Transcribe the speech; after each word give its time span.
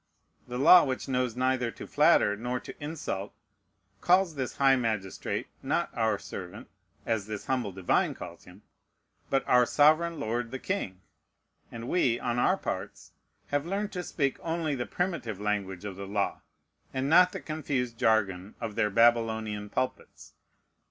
The 0.47 0.57
law, 0.57 0.83
which 0.83 1.07
knows 1.07 1.35
neither 1.35 1.69
to 1.69 1.85
flatter 1.85 2.35
nor 2.35 2.59
to 2.61 2.73
insult, 2.83 3.35
calls 4.01 4.33
this 4.33 4.57
high 4.57 4.75
magistrate, 4.75 5.45
not 5.61 5.91
our 5.93 6.17
servant, 6.17 6.69
as 7.05 7.27
this 7.27 7.45
humble 7.45 7.71
divine 7.71 8.15
calls 8.15 8.45
him, 8.45 8.63
but 9.29 9.47
"our 9.47 9.63
sovereign 9.67 10.19
lord 10.19 10.49
the 10.49 10.57
king"; 10.57 11.01
and 11.71 11.87
we, 11.87 12.19
on 12.19 12.39
our 12.39 12.57
parts, 12.57 13.11
have 13.49 13.67
learned 13.67 13.91
to 13.91 14.01
speak 14.01 14.37
only 14.41 14.73
the 14.73 14.87
primitive 14.87 15.39
language 15.39 15.85
of 15.85 15.97
the 15.97 16.07
law, 16.07 16.41
and 16.91 17.07
not 17.07 17.31
the 17.31 17.39
confused 17.39 17.99
jargon 17.99 18.55
of 18.59 18.73
their 18.73 18.89
Babylonian 18.89 19.69
pulpits. 19.69 20.33